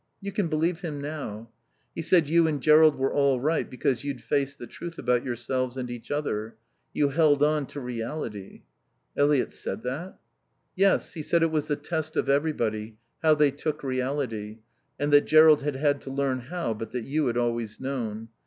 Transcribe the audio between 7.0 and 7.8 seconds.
held on to